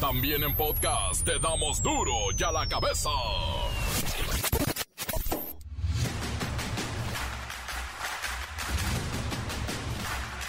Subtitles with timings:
[0.00, 3.10] También en podcast te damos duro y a la cabeza.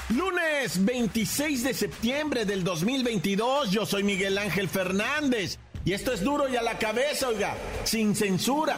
[0.09, 6.47] Lunes 26 de septiembre del 2022, yo soy Miguel Ángel Fernández y esto es duro
[6.47, 7.55] y a la cabeza, oiga,
[7.85, 8.77] sin censura.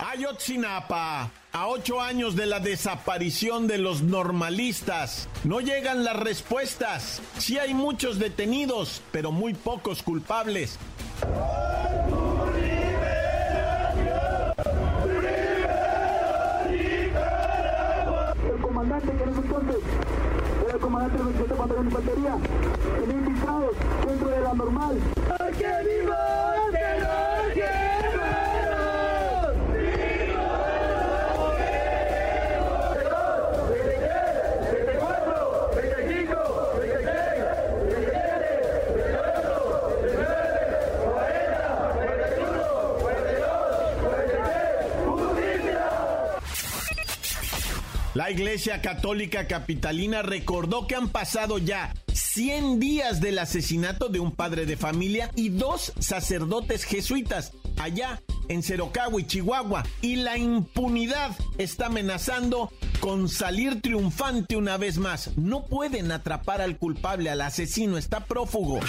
[0.00, 7.20] Ayotzinapa, a ocho años de la desaparición de los normalistas, no llegan las respuestas.
[7.38, 10.78] Sí hay muchos detenidos, pero muy pocos culpables.
[18.62, 22.36] comandante que era el comandante del 27 Batallón de Infantería,
[23.00, 23.76] tenía infiltrados
[24.06, 24.98] dentro de la normal.
[48.50, 54.66] Iglesia Católica Capitalina recordó que han pasado ya 100 días del asesinato de un padre
[54.66, 59.84] de familia y dos sacerdotes jesuitas allá en Cerocagua y Chihuahua.
[60.02, 65.30] Y la impunidad está amenazando con salir triunfante una vez más.
[65.38, 68.80] No pueden atrapar al culpable, al asesino, está prófugo.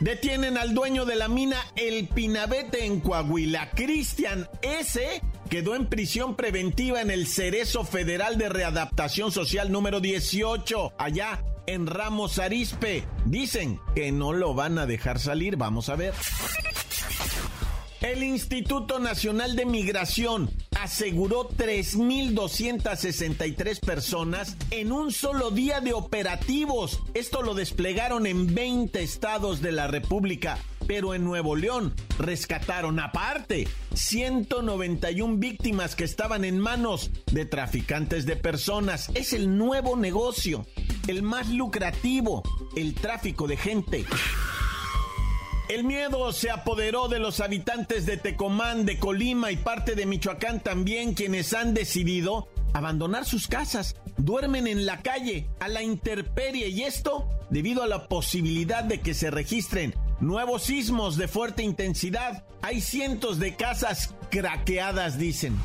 [0.00, 6.36] Detienen al dueño de la mina El Pinabete en Coahuila, Cristian S quedó en prisión
[6.36, 13.04] preventiva en el Cerezo Federal de Readaptación Social número 18, allá en Ramos Arispe.
[13.24, 16.14] Dicen que no lo van a dejar salir, vamos a ver.
[18.02, 27.00] El Instituto Nacional de Migración aseguró 3.263 personas en un solo día de operativos.
[27.14, 33.68] Esto lo desplegaron en 20 estados de la República pero en Nuevo León rescataron aparte
[33.94, 39.10] 191 víctimas que estaban en manos de traficantes de personas.
[39.14, 40.66] Es el nuevo negocio,
[41.06, 42.42] el más lucrativo,
[42.76, 44.04] el tráfico de gente.
[45.68, 50.60] El miedo se apoderó de los habitantes de Tecomán, de Colima y parte de Michoacán
[50.60, 56.82] también, quienes han decidido abandonar sus casas, duermen en la calle, a la intemperie y
[56.82, 62.44] esto debido a la posibilidad de que se registren nuevos sismos de fuerte intensidad.
[62.62, 65.58] Hay cientos de casas craqueadas, dicen.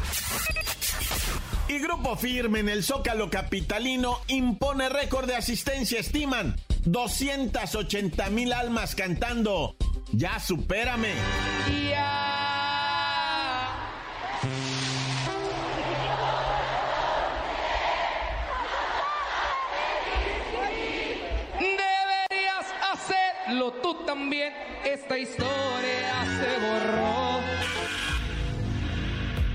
[1.67, 8.95] Y Grupo Firme en el Zócalo Capitalino impone récord de asistencia, estiman 280 mil almas
[8.95, 9.75] cantando.
[10.11, 11.13] Ya supérame.
[23.81, 24.53] Tú también,
[24.85, 27.39] esta historia se borró.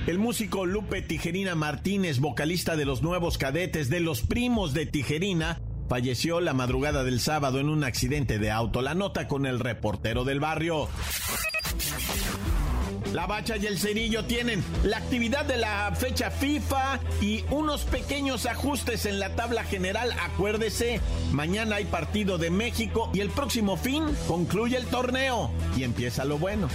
[0.07, 5.61] El músico Lupe Tijerina Martínez, vocalista de los nuevos cadetes de los primos de Tijerina,
[5.89, 8.83] falleció la madrugada del sábado en un accidente de auto.
[8.83, 10.89] La nota con el reportero del barrio.
[13.13, 18.47] La Bacha y el Cerillo tienen la actividad de la fecha FIFA y unos pequeños
[18.47, 20.13] ajustes en la tabla general.
[20.21, 21.01] Acuérdese,
[21.33, 26.39] mañana hay partido de México y el próximo fin concluye el torneo y empieza lo
[26.39, 26.69] bueno.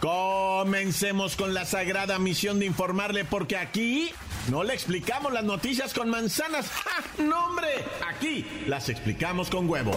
[0.00, 4.10] Comencemos con la sagrada misión de informarle porque aquí
[4.50, 6.68] no le explicamos las noticias con manzanas.
[6.68, 7.22] ¡Ja!
[7.22, 7.68] ¡No, hombre!
[8.06, 9.96] Aquí las explicamos con huevos.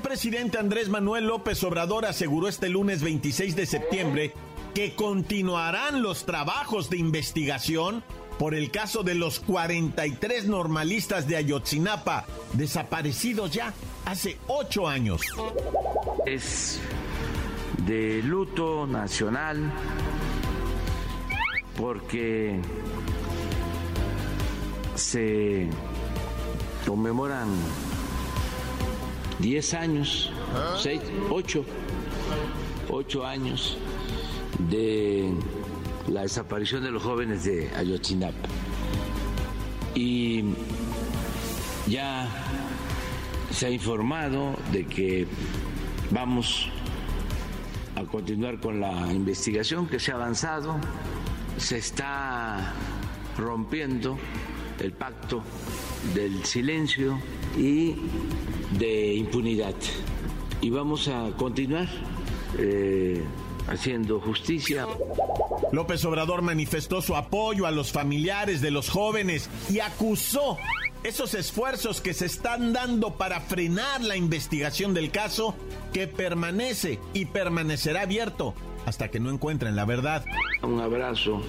[0.00, 4.32] Presidente Andrés Manuel López Obrador aseguró este lunes 26 de septiembre
[4.74, 8.02] que continuarán los trabajos de investigación
[8.38, 12.24] por el caso de los 43 normalistas de Ayotzinapa,
[12.54, 13.74] desaparecidos ya
[14.06, 15.20] hace ocho años.
[16.24, 16.80] Es
[17.86, 19.70] de luto nacional
[21.76, 22.60] porque
[24.94, 25.68] se
[26.86, 27.48] conmemoran
[29.40, 30.30] 10 años,
[30.78, 31.00] 6,
[31.30, 31.64] 8,
[32.90, 33.76] 8 años
[34.70, 35.32] de
[36.08, 38.48] la desaparición de los jóvenes de Ayotzinapa.
[39.94, 40.44] y
[41.86, 42.28] ya
[43.50, 45.26] se ha informado de que
[46.10, 46.68] vamos
[47.96, 50.76] a continuar con la investigación que se ha avanzado,
[51.56, 52.72] se está
[53.36, 54.18] rompiendo
[54.78, 55.42] el pacto
[56.14, 57.18] del silencio
[57.58, 57.96] y
[58.80, 59.74] de impunidad.
[60.60, 61.86] Y vamos a continuar
[62.58, 63.22] eh,
[63.68, 64.86] haciendo justicia.
[65.70, 70.58] López Obrador manifestó su apoyo a los familiares de los jóvenes y acusó
[71.04, 75.54] esos esfuerzos que se están dando para frenar la investigación del caso
[75.92, 78.54] que permanece y permanecerá abierto
[78.86, 80.24] hasta que no encuentren la verdad.
[80.62, 81.42] Un abrazo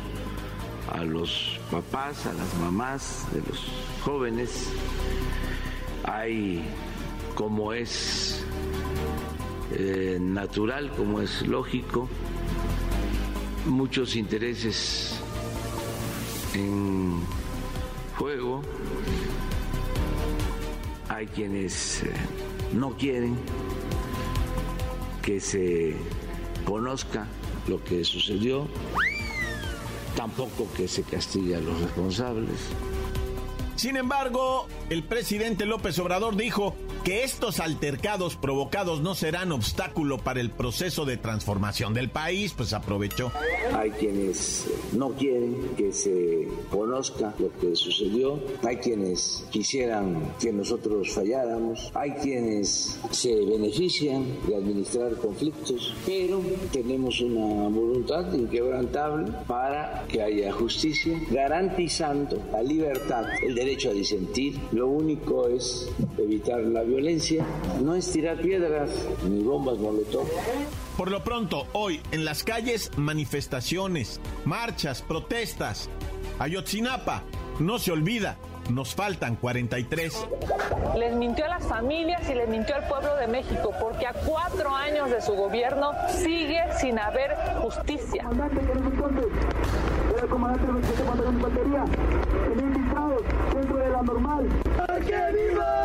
[0.93, 3.59] a los papás, a las mamás de los
[4.03, 4.69] jóvenes.
[6.03, 6.63] Hay,
[7.41, 8.39] como es
[9.71, 12.07] eh, natural, como es lógico,
[13.65, 15.19] muchos intereses
[16.53, 17.19] en
[18.15, 18.61] juego.
[21.09, 22.13] Hay quienes eh,
[22.73, 23.35] no quieren
[25.23, 25.95] que se
[26.63, 27.25] conozca
[27.67, 28.67] lo que sucedió,
[30.15, 32.59] tampoco que se castigue a los responsables.
[33.75, 40.39] Sin embargo, el presidente López Obrador dijo que estos altercados provocados no serán obstáculo para
[40.39, 43.31] el proceso de transformación del país, pues aprovechó.
[43.73, 51.09] Hay quienes no quieren que se conozca lo que sucedió, hay quienes quisieran que nosotros
[51.11, 56.41] falláramos, hay quienes se benefician de administrar conflictos, pero
[56.71, 64.59] tenemos una voluntad inquebrantable para que haya justicia, garantizando la libertad, el derecho a disentir.
[64.73, 67.45] Lo único es evitar la violencia,
[67.81, 68.89] no es tirar piedras
[69.27, 70.27] ni bombas molotov.
[70.97, 75.89] Por lo pronto, hoy en las calles manifestaciones, marchas, protestas.
[76.37, 77.23] Ayotzinapa,
[77.59, 78.37] no se olvida,
[78.69, 80.27] nos faltan 43.
[80.97, 84.75] Les mintió a las familias y les mintió al pueblo de México, porque a cuatro
[84.75, 88.25] años de su gobierno sigue sin haber justicia.
[90.29, 90.71] Comandante,
[94.05, 95.09] queremos entonces,
[95.51, 95.80] era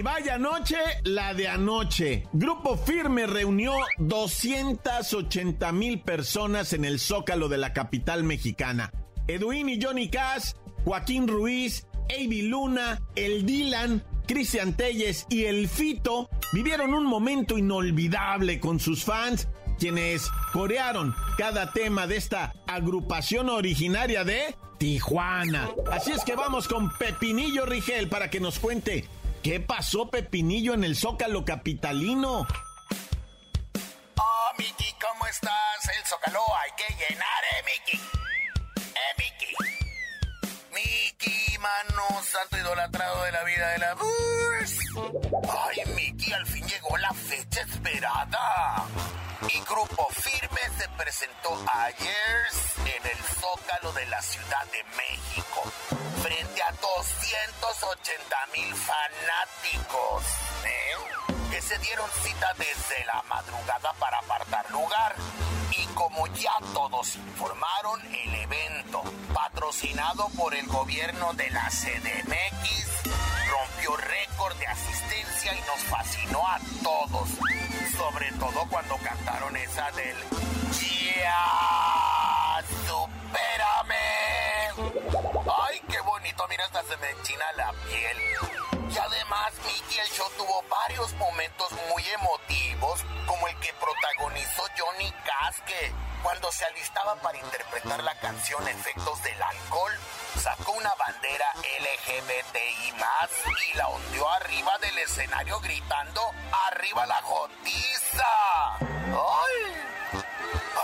[0.00, 2.26] Y vaya noche, la de anoche.
[2.32, 8.90] Grupo Firme reunió 280 mil personas en el Zócalo de la capital mexicana.
[9.28, 10.56] Edwin y Johnny Cass,
[10.86, 18.58] Joaquín Ruiz, Avi Luna, El Dylan, Cristian Telles y El Fito vivieron un momento inolvidable
[18.58, 19.48] con sus fans,
[19.78, 25.68] quienes corearon cada tema de esta agrupación originaria de Tijuana.
[25.92, 29.06] Así es que vamos con Pepinillo Rigel para que nos cuente
[29.42, 32.46] qué pasó Pepinillo en el Zócalo capitalino.
[34.16, 35.52] Oh, Miki, ¿cómo estás?
[35.96, 37.96] El Zócalo hay que llenar, eh, Miki.
[38.76, 39.54] Eh, Miki.
[40.74, 43.96] Miki, mano, santo idolatrado de la vida de la.
[45.68, 48.84] Ay, Miki, al fin llegó la fecha esperada.
[49.48, 52.46] Y Grupo Firme se presentó ayer
[52.84, 55.62] en el Zócalo de la Ciudad de México,
[56.22, 60.24] frente a 280 mil fanáticos,
[60.64, 61.50] ¿eh?
[61.50, 65.16] que se dieron cita desde la madrugada para apartar lugar.
[65.70, 73.10] Y como ya todos informaron, el evento, patrocinado por el gobierno de la CDMX,
[73.48, 77.28] rompió récord de asistencia y nos fascinó a todos.
[78.00, 80.16] Sobre todo cuando cantaron esa del
[81.16, 83.94] Ya, supérame.
[85.68, 88.16] Ay, qué bonito, mira, hasta se me enchina la piel.
[88.90, 95.12] Y además, Mickey, el show tuvo varios momentos muy emotivos, como el que protagonizó Johnny
[95.26, 95.92] Cass, que
[96.22, 99.92] cuando se alistaba para interpretar la canción Efectos del Alcohol,
[100.42, 103.30] sacó una bandera LGBTI más
[103.70, 104.69] y la ondeó arriba
[105.04, 106.20] escenario gritando
[106.72, 108.24] ¡Arriba la jotiza!
[108.80, 110.22] ¡Ay!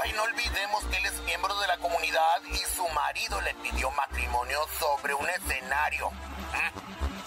[0.02, 3.90] Ay, no olvidemos que él es miembro de la comunidad y su marido le pidió
[3.92, 6.11] matrimonio sobre un escenario.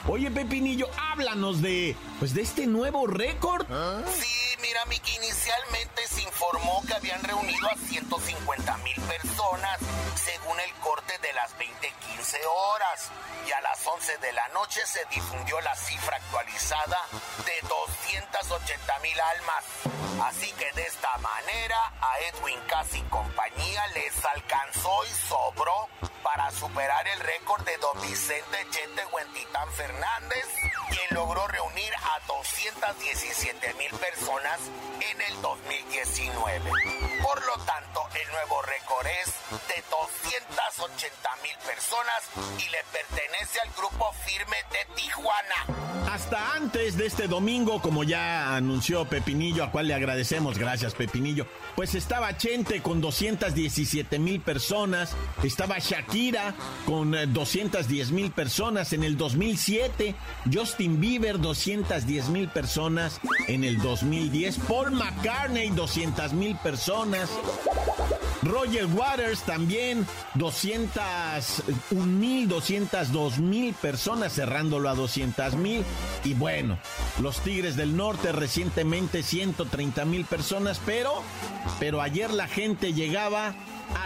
[0.07, 3.65] Oye, Pepinillo, háblanos de, pues, de este nuevo récord.
[4.07, 4.48] Sí,
[4.85, 9.79] Miki, inicialmente se informó que habían reunido a 150 mil personas,
[10.15, 13.11] según el corte de las 20:15 horas.
[13.47, 16.99] Y a las 11 de la noche se difundió la cifra actualizada
[17.45, 19.65] de 280 mil almas.
[20.23, 25.89] Así que de esta manera a Edwin Cass y compañía les alcanzó y sobró
[26.23, 30.45] para superar el récord de don Vicente Chente Huentitán Fernández,
[30.89, 34.59] quien logró reunir a 217 mil personas
[34.99, 36.71] en el 2019.
[37.21, 39.33] Por lo tanto, el nuevo récord es
[39.67, 42.21] de 280 mil personas
[42.57, 45.79] y le pertenece al grupo firme de Tijuana.
[46.11, 51.47] Hasta antes de este domingo, como ya anunció Pepinillo, a cual le agradecemos, gracias Pepinillo,
[51.75, 56.08] pues estaba Chente con 217 mil personas, estaba Shakira
[56.85, 60.15] con 210 eh, mil personas en el 2007,
[60.51, 67.29] Justin Bieber 210 mil personas en el 2010, Paul McCartney 200 mil personas.
[68.41, 75.83] Roger Waters también, 201 mil, 202 mil personas, cerrándolo a 200 mil.
[76.23, 76.79] Y bueno,
[77.21, 81.21] los Tigres del Norte recientemente 130 mil personas, pero,
[81.79, 83.53] pero ayer la gente llegaba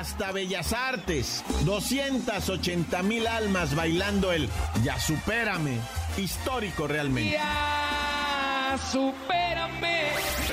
[0.04, 1.44] hasta Bellas Artes.
[1.64, 4.50] 280 mil almas bailando el
[4.84, 5.80] Ya supérame.
[6.18, 7.32] Histórico realmente.
[7.32, 10.10] Ya supérame.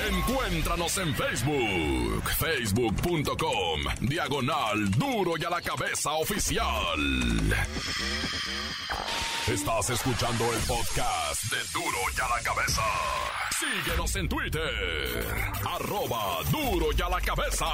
[0.09, 6.99] Encuéntranos en Facebook, facebook.com, diagonal duro y a la cabeza oficial.
[9.47, 12.81] Estás escuchando el podcast de duro y a la cabeza.
[13.59, 15.25] Síguenos en Twitter,
[15.65, 17.65] arroba duro y a la cabeza.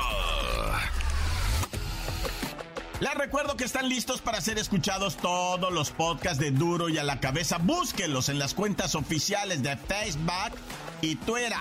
[2.99, 7.03] Les recuerdo que están listos para ser escuchados todos los podcasts de Duro y a
[7.03, 7.59] la cabeza.
[7.59, 10.57] Búsquenlos en las cuentas oficiales de Facebook
[11.01, 11.53] y Twitter.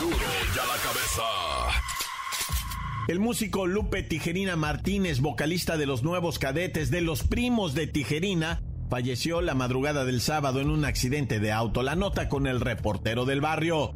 [0.00, 1.22] Duro y a la cabeza.
[3.06, 8.60] El músico Lupe Tijerina Martínez, vocalista de los nuevos cadetes de los primos de Tijerina,
[8.88, 11.84] falleció la madrugada del sábado en un accidente de auto.
[11.84, 13.94] La nota con el reportero del barrio.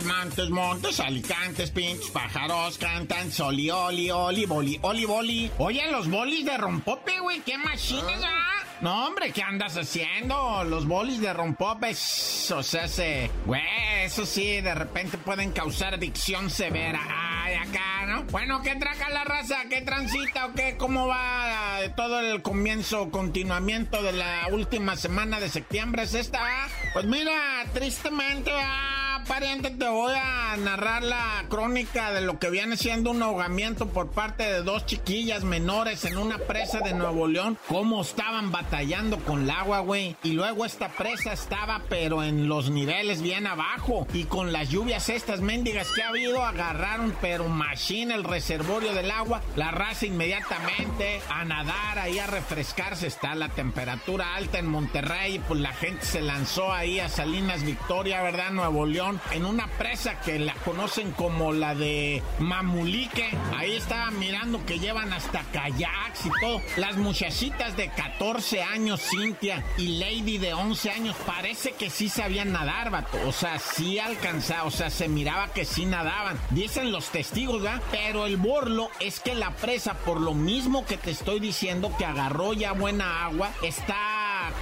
[0.00, 5.50] Montes, montes, alicantes, pinches pájaros, cantan, soli, oli, oli, boli, oli, boli.
[5.58, 8.64] Oye, los bolis de rompope, güey, qué machines, ¿ah?
[8.80, 10.64] No, hombre, ¿qué andas haciendo?
[10.64, 13.30] Los bolis de rompopes, o sea, se...
[13.44, 13.62] Güey,
[14.04, 17.00] eso sí, de repente pueden causar adicción severa.
[17.44, 18.24] Ay, acá, ¿no?
[18.24, 19.66] Bueno, ¿qué traca la raza?
[19.68, 20.76] ¿Qué transita o qué?
[20.78, 26.04] ¿Cómo va todo el comienzo, continuamiento de la última semana de septiembre?
[26.04, 26.40] ¿Es esta?
[26.94, 32.76] Pues mira, tristemente, ah pariente, te voy a narrar la crónica de lo que viene
[32.76, 37.58] siendo un ahogamiento por parte de dos chiquillas menores en una presa de Nuevo León.
[37.68, 40.16] Cómo estaban batallando con el agua, güey.
[40.22, 44.06] Y luego esta presa estaba, pero en los niveles bien abajo.
[44.12, 49.10] Y con las lluvias estas mendigas que ha habido, agarraron, pero machine el reservorio del
[49.10, 49.42] agua.
[49.56, 53.06] La raza inmediatamente a nadar ahí a refrescarse.
[53.06, 55.40] Está la temperatura alta en Monterrey.
[55.46, 58.50] Pues la gente se lanzó ahí a Salinas Victoria, ¿verdad?
[58.50, 63.28] Nuevo León en una presa que la conocen como la de Mamulique.
[63.56, 66.60] Ahí estaba mirando que llevan hasta kayaks y todo.
[66.76, 72.52] Las muchachitas de 14 años, Cintia y Lady de 11 años, parece que sí sabían
[72.52, 73.18] nadar, vato.
[73.26, 76.38] O sea, sí alcanzaba, o sea, se miraba que sí nadaban.
[76.50, 77.82] Dicen los testigos, ¿verdad?
[77.90, 82.04] Pero el borlo es que la presa, por lo mismo que te estoy diciendo, que
[82.04, 84.11] agarró ya buena agua, está,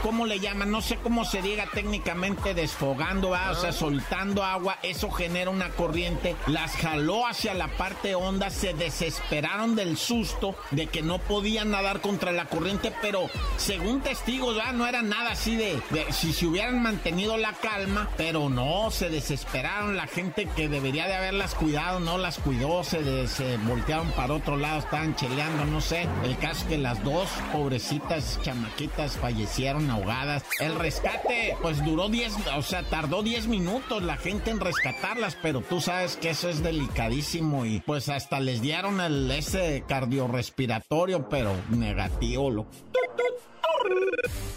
[0.03, 0.71] ¿cómo le llaman?
[0.71, 3.53] No sé cómo se diga técnicamente, desfogando, ¿verdad?
[3.53, 8.75] O sea, soltando agua, eso genera una corriente, las jaló hacia la parte honda, se
[8.75, 14.87] desesperaron del susto de que no podían nadar contra la corriente, pero según testigos, no
[14.87, 20.07] era nada así de, si se hubieran mantenido la calma, pero no, se desesperaron, la
[20.07, 24.81] gente que debería de haberlas cuidado, no las cuidó, se, se voltearon para otro lado,
[24.81, 31.57] estaban cheleando, no sé, el caso que las dos pobrecitas chamaquitas fallecieron ahogadas, el rescate
[31.63, 36.17] pues duró 10, o sea, tardó 10 minutos, la gente en rescatarlas, pero tú sabes
[36.17, 42.67] que eso es delicadísimo y pues hasta les dieron el ese cardiorrespiratorio, pero negativo, lo.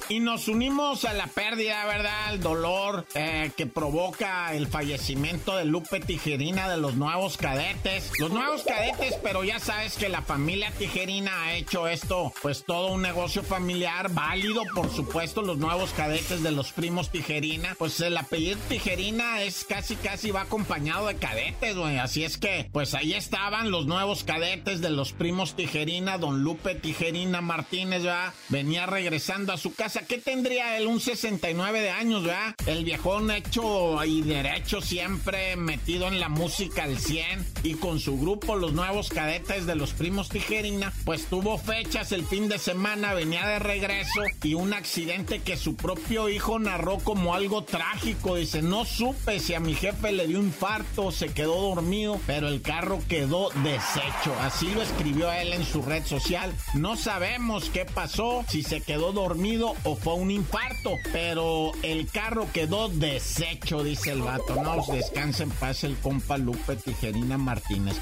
[0.09, 2.33] Y nos unimos a la pérdida, ¿verdad?
[2.33, 8.11] El dolor eh, que provoca el fallecimiento de Lupe Tijerina de los nuevos cadetes.
[8.19, 12.91] Los nuevos cadetes, pero ya sabes que la familia Tijerina ha hecho esto, pues todo
[12.91, 17.75] un negocio familiar válido, por supuesto, los nuevos cadetes de los primos Tijerina.
[17.77, 21.97] Pues el apellido Tijerina es casi, casi va acompañado de cadetes, güey.
[21.97, 26.75] Así es que, pues ahí estaban los nuevos cadetes de los primos Tijerina, don Lupe
[26.75, 28.33] Tijerina Martínez, ¿verdad?
[28.49, 30.87] Venía regresando a su casa ¿Qué tendría él?
[30.87, 32.55] Un 69 de años, ¿verdad?
[32.65, 38.17] El viejón hecho y derecho siempre metido en la música al 100 y con su
[38.17, 43.13] grupo, los nuevos cadetes de los primos Tijerina, pues tuvo fechas el fin de semana,
[43.13, 48.35] venía de regreso y un accidente que su propio hijo narró como algo trágico.
[48.35, 52.61] Dice, no supe si a mi jefe le dio infarto, se quedó dormido, pero el
[52.61, 54.33] carro quedó deshecho.
[54.41, 56.53] Así lo escribió él en su red social.
[56.73, 62.47] No sabemos qué pasó, si se quedó dormido o fue un infarto, pero el carro
[62.53, 64.55] quedó deshecho, dice el vato.
[64.55, 67.97] No, descansen en paz el compa Lupe Tijerina Martínez.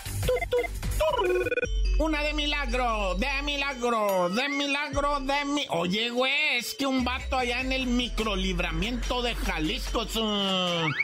[2.01, 5.67] Una de milagro, de milagro, de milagro, de mi.
[5.69, 10.07] Oye, güey, es que un vato allá en el microlibramiento de Jalisco.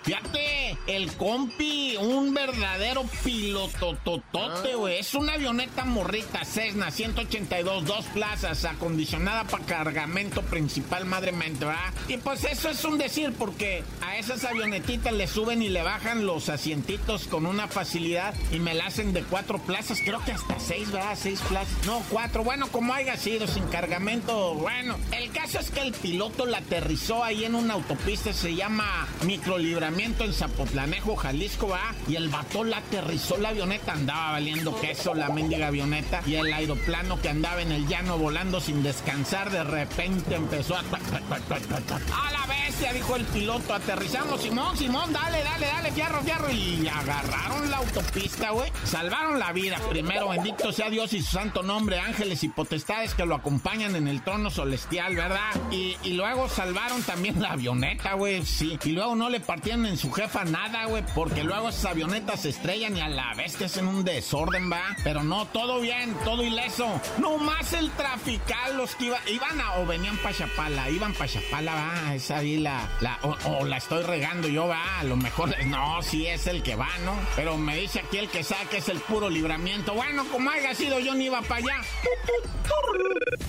[0.03, 4.97] Fíjate, el compi, un verdadero piloto totote, güey.
[4.97, 11.93] Es una avioneta morrita Cessna 182, dos plazas, acondicionada para cargamento principal, madre ¿verdad?
[12.07, 16.25] Y pues eso es un decir, porque a esas avionetitas le suben y le bajan
[16.25, 20.59] los asientitos con una facilidad y me la hacen de cuatro plazas, creo que hasta
[20.59, 21.85] seis seis, plazas.
[21.85, 22.43] No, cuatro.
[22.43, 24.55] Bueno, como haya sido, sin cargamento.
[24.55, 29.07] Bueno, el caso es que el piloto la aterrizó ahí en una autopista, se llama
[29.23, 31.93] Microlibramiento en Zapotlanejo, Jalisco, ¿va?
[32.07, 36.21] Y el vato la aterrizó, la avioneta andaba valiendo queso, la mendiga avioneta.
[36.25, 40.79] Y el aeroplano que andaba en el llano volando sin descansar, de repente empezó a.
[40.79, 42.93] ¡A la bestia!
[42.93, 43.73] Dijo el piloto.
[43.73, 46.49] Aterrizamos, Simón, Simón, dale, dale, dale, fierro, fierro.
[46.51, 48.71] Y agarraron la autopista, güey.
[48.83, 49.77] Salvaron la vida.
[49.89, 54.07] Primero, bendito sea Dios y su santo nombre, ángeles y potestades que lo acompañan en
[54.07, 55.51] el trono celestial, ¿verdad?
[55.71, 58.79] Y, luego salvaron también la avioneta, güey, sí.
[58.83, 62.49] Y luego no le partieron en su jefa nada, güey, porque luego esas avionetas se
[62.49, 64.95] estrellan y a la vez te hacen un desorden, ¿va?
[65.03, 66.99] Pero no, todo bien, todo ileso.
[67.19, 71.27] No más el trafical, los que iba, iban a, o venían pa' Chapala, iban pa'
[71.27, 75.53] Chapala, va, esa ahí la, la o, la estoy regando yo, va, a lo mejor,
[75.67, 77.15] no, sí es el que va, ¿no?
[77.35, 79.93] Pero me dice aquí el que sabe que es el puro libramiento.
[79.93, 81.81] Bueno, como haya sido, yo ni iba para allá.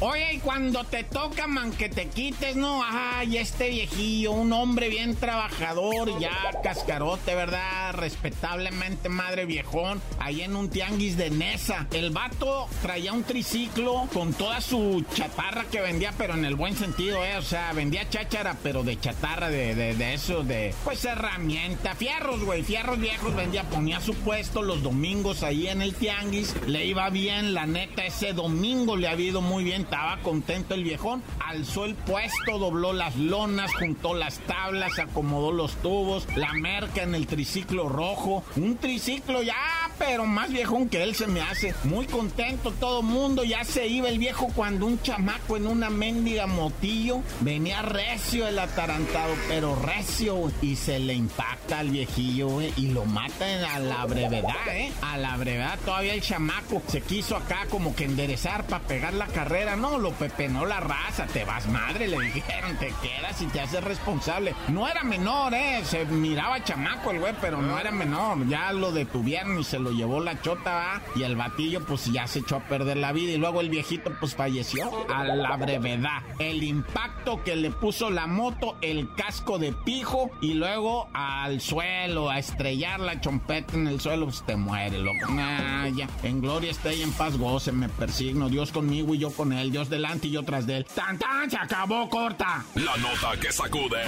[0.00, 2.82] Oye, y cuando te toca, man, que te quites, ¿no?
[2.84, 7.94] Ay, este viejillo, un hombre bien trabajador, ya cascarote, ¿verdad?
[7.94, 11.88] Respetablemente madre viejón, ahí en un tianguis de Nesa.
[11.90, 16.76] El vato traía un triciclo con toda su chatarra que vendía, pero en el buen
[16.76, 17.36] sentido, ¿eh?
[17.36, 22.44] O sea, vendía cháchara, pero de chatarra, de, de, de eso, de, pues herramienta, fierros,
[22.44, 26.97] güey, fierros viejos vendía, ponía su puesto los domingos ahí en el tianguis, le iba
[27.08, 31.84] bien, la neta, ese domingo le ha habido muy bien, estaba contento el viejón, alzó
[31.84, 37.28] el puesto, dobló las lonas, juntó las tablas, acomodó los tubos, la merca en el
[37.28, 39.54] triciclo rojo, un triciclo ya,
[39.98, 44.08] pero más viejón que él se me hace, muy contento todo mundo, ya se iba
[44.08, 50.50] el viejo cuando un chamaco en una mendiga motillo venía recio el atarantado, pero recio,
[50.62, 53.38] y se le impacta al viejillo, y lo mata
[53.74, 54.92] a la brevedad, ¿eh?
[55.02, 59.26] A la brevedad todavía el chamaco se quiso acá como que enderezar para pegar la
[59.26, 59.76] carrera.
[59.76, 63.82] No, lo pepenó la raza, te vas madre, le dijeron, te quedas y te haces
[63.84, 64.54] responsable.
[64.68, 68.46] No era menor, eh, se miraba chamaco el güey, pero no era menor.
[68.48, 71.02] Ya lo detuvieron y se lo llevó la chota, ¿va?
[71.16, 74.12] Y el batillo pues ya se echó a perder la vida y luego el viejito
[74.18, 76.22] pues falleció a la brevedad.
[76.38, 82.30] El impacto que le puso la moto, el casco de pijo y luego al suelo,
[82.30, 85.26] a estrellar la chompeta en el suelo, pues te muere, loco.
[85.28, 86.08] Ah, ya.
[86.22, 88.48] En gloria esté y en paz goce, me persigno.
[88.48, 89.70] Dios conmigo y yo con él.
[89.70, 90.86] Dios delante y yo tras de él.
[90.86, 91.50] ¡Tan, tan!
[91.50, 92.64] ¡Se acabó, corta!
[92.74, 94.02] La nota que sacude.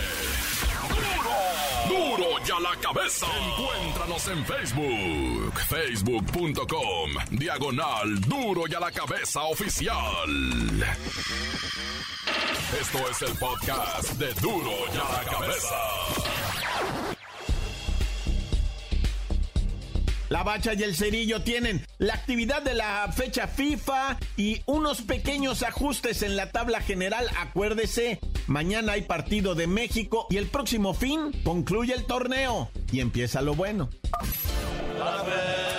[1.01, 2.17] ¡Duro!
[2.17, 3.27] ¡Duro ya la cabeza!
[3.27, 5.61] Encuéntranos en Facebook.
[5.69, 7.11] Facebook.com.
[7.31, 9.95] Diagonal Duro y a la cabeza oficial.
[12.81, 15.77] Esto es el podcast de Duro y a la cabeza.
[20.31, 25.65] La Bacha y el Cerillo tienen la actividad de la fecha FIFA y unos pequeños
[25.65, 27.27] ajustes en la tabla general.
[27.37, 33.43] Acuérdese, mañana hay partido de México y el próximo fin concluye el torneo y empieza
[33.43, 33.91] lo bueno.
[35.01, 35.70] las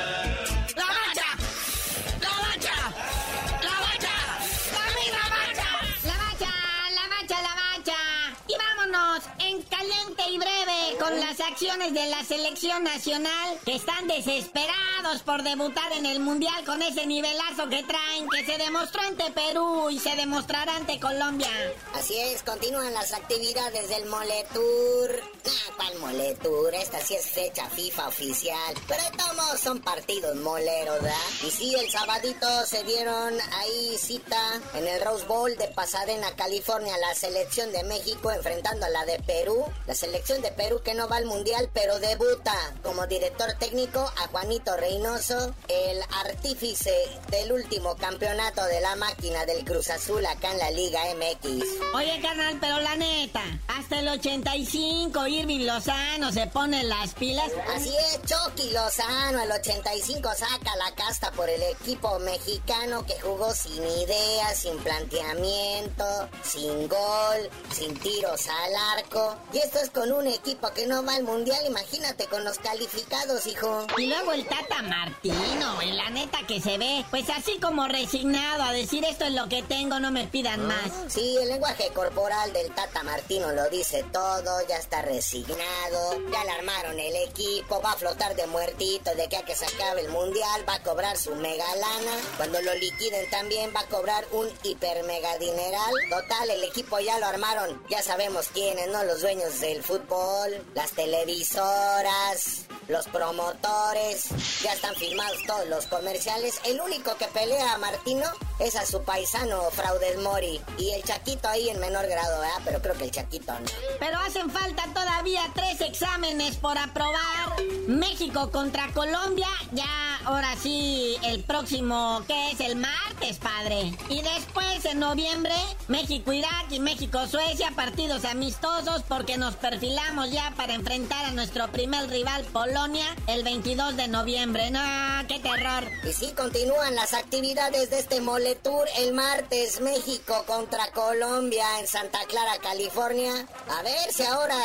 [11.52, 17.06] acciones de la selección nacional que están desesperados por debutar en el mundial con ese
[17.06, 21.50] nivelazo que traen que se demostró ante Perú y se demostrará ante Colombia.
[21.94, 25.42] Así es, continúan las actividades del Mole Tour.
[25.76, 26.78] ¿cuál moletura?
[26.78, 28.76] Esta sí es fecha FIFA oficial.
[28.88, 31.16] Pero todos son partidos moleros, ¿verdad?
[31.46, 36.96] Y sí, el sabadito se dieron ahí cita en el Rose Bowl de Pasadena, California,
[36.98, 39.66] la selección de México enfrentando a la de Perú.
[39.88, 41.40] La selección de Perú que no va al Mundial,
[41.73, 46.93] pero debuta como director técnico a Juanito Reynoso, el artífice
[47.30, 51.65] del último campeonato de la máquina del Cruz Azul acá en la Liga MX.
[51.95, 57.51] Oye, carnal, pero la neta, hasta el 85 Irving Lozano se pone las pilas.
[57.75, 63.51] Así es, Chucky Lozano, el 85 saca la casta por el equipo mexicano que jugó
[63.54, 69.38] sin ideas, sin planteamiento, sin gol, sin tiros al arco.
[69.54, 73.48] Y esto es con un equipo que no va al mundial, imagínate con los calificados,
[73.48, 73.88] hijo.
[73.98, 78.63] Y luego el Tata Martino, en la neta que se ve, pues así como resignado
[78.63, 80.91] a decir esto es lo que tengo, no me pidan más.
[81.08, 86.52] Sí, el lenguaje corporal del Tata Martino lo dice todo, ya está resignado, ya le
[86.52, 90.10] armaron el equipo, va a flotar de muertito de que a que se acabe el
[90.10, 94.50] mundial, va a cobrar su mega lana, cuando lo liquiden también va a cobrar un
[94.63, 95.94] hiper mega dineral.
[96.10, 99.04] Total, el equipo ya lo armaron, ya sabemos quiénes, ¿no?
[99.06, 104.27] Los dueños del fútbol, las televisoras, los promotores,
[104.62, 106.60] ya están firmados todos los comerciales.
[106.65, 108.25] El único que pelea a Martino
[108.60, 112.62] es a su paisano Fraudes Mori y el Chaquito ahí en menor grado, ¿verdad?
[112.65, 113.65] Pero creo que el Chaquito no.
[113.99, 117.56] Pero hacen falta todavía tres exámenes por aprobar.
[117.88, 123.93] México contra Colombia, ya ahora sí, el próximo, que es el martes, padre.
[124.10, 125.56] Y después en noviembre,
[125.88, 132.43] México-Irak y México-Suecia, partidos amistosos porque nos perfilamos ya para enfrentar a nuestro primer rival
[132.51, 132.81] Polonia
[133.28, 134.72] el 22 de noviembre.
[134.72, 134.80] No,
[135.28, 135.84] qué terror.
[136.04, 142.20] Y sí, continúan las actividades de este Moletour el martes, México contra Colombia en Santa
[142.28, 143.48] Clara, California.
[143.70, 144.58] A ver si ahora,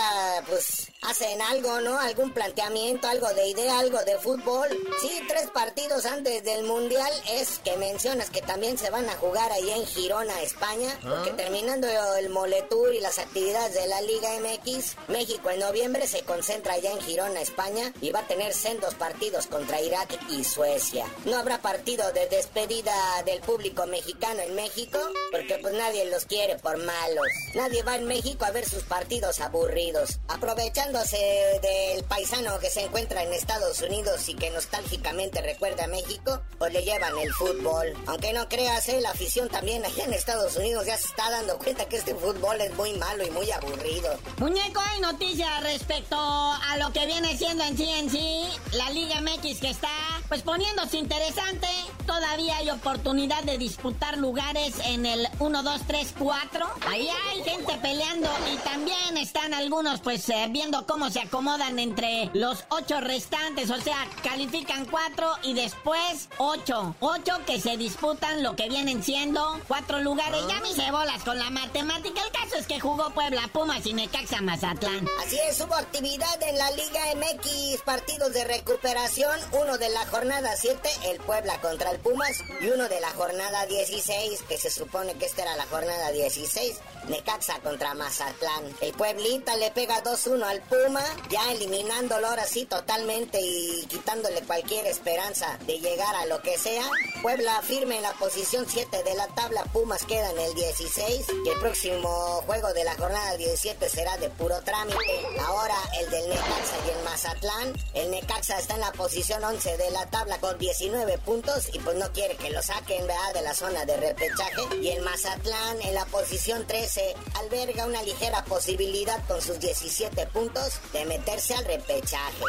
[0.49, 1.99] pues, hacen algo, ¿no?
[1.99, 4.69] Algún planteamiento, algo de idea, algo de fútbol.
[5.03, 9.53] Sí, tres partidos antes del Mundial es que mencionas que también se van a jugar
[9.53, 10.99] ahí en Girona, España.
[11.03, 16.23] Porque terminando el Moletour y las actividades de la Liga MX, México en noviembre se
[16.23, 21.07] concentra ya en Girona, España y va a tener sendos partidos contra Irak y Suecia.
[21.25, 24.99] No habrá partido de despedida del público mexicano en México
[25.31, 27.27] porque pues nadie los quiere por malos.
[27.55, 30.19] Nadie va en México a ver sus partidos aburridos.
[30.29, 31.17] Aprovechándose
[31.63, 36.73] del paisano que se encuentra en Estados Unidos y que nostálgicamente recuerda a México, pues
[36.73, 37.95] le llevan el fútbol.
[38.07, 39.01] Aunque no creas, ¿eh?
[39.01, 42.61] la afición también allá en Estados Unidos ya se está dando cuenta que este fútbol
[42.61, 44.19] es muy malo y muy aburrido.
[44.39, 49.21] Muñeco, hay noticias respecto a lo que viene siendo en sí en sí la Liga
[49.21, 49.89] MX que está
[50.29, 51.69] pues poniéndose interesante.
[52.07, 56.67] Todavía hay oportunidad de disputar lugares en el 1, 2, 3, 4.
[56.89, 62.31] Ahí hay gente peleando y también están algunos pues eh, viendo cómo se acomodan entre
[62.33, 63.71] los ocho restantes.
[63.71, 66.95] O sea, califican cuatro y después ocho.
[67.01, 70.41] Ocho que se disputan lo que vienen siendo cuatro lugares.
[70.49, 72.23] Ya me hice bolas con la matemática.
[72.23, 75.09] El caso es que jugó Puebla, Pumas y Necaxa Mazatlán.
[75.25, 80.55] Así es, hubo actividad en la Liga MX, partidos de recuperación, uno de la jornada
[80.57, 85.15] 7, el Puebla contra el Pumas, y uno de la jornada 16, que se supone
[85.15, 86.77] que esta era la jornada 16,
[87.09, 88.65] Necaxa contra Mazatlán.
[88.81, 94.87] El Pueblita le pega 2-1 al Puma, ya eliminándolo ahora sí totalmente y quitándole cualquier
[94.87, 96.85] esperanza de llegar a lo que sea.
[97.23, 101.49] Puebla firme en la posición 7 de la tabla, Pumas queda en el 16 y
[101.49, 104.97] el próximo juego de la jornada 17 será de puro trámite.
[105.41, 107.75] Ahora el del Necaxa y el Mazatlán.
[107.95, 111.97] El Necaxa está en la posición 11 de la tabla con 19 puntos y pues
[111.97, 113.35] no quiere que lo saquen ¿verdad?
[113.35, 114.63] de la zona de repechaje.
[114.83, 116.67] Y el Mazatlán en la posición
[116.97, 122.45] 13 alberga una ligera posibilidad con sus 17 puntos de meterse al repechaje.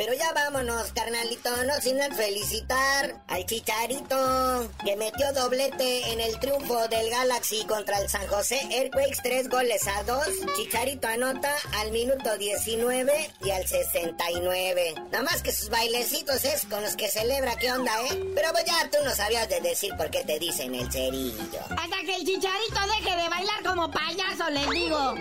[0.00, 6.88] Pero ya vámonos, carnalito, no sin felicitar al Chicharito, que metió doblete en el triunfo
[6.88, 10.26] del Galaxy contra el San José Earthquakes, tres goles a dos.
[10.56, 14.94] Chicharito anota al minuto 19 y al 69.
[15.12, 18.32] Nada más que sus bailecitos es con los que celebra, ¿qué onda, eh?
[18.34, 21.60] Pero pues ya tú no sabías de decir por qué te dicen el cerillo.
[21.76, 25.14] Hasta que el Chicharito deje de bailar como payaso, les digo.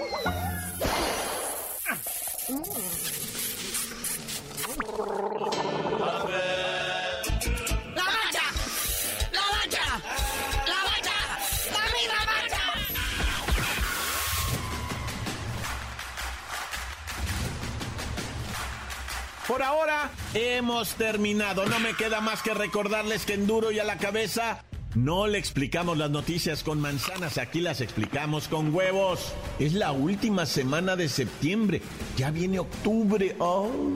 [19.48, 21.66] Por ahora hemos terminado.
[21.66, 24.64] No me queda más que recordarles que en duro y a la cabeza
[24.96, 29.34] No le explicamos las noticias con manzanas, aquí las explicamos con huevos.
[29.60, 31.82] Es la última semana de septiembre,
[32.18, 33.36] ya viene octubre.
[33.40, 33.96] Oh.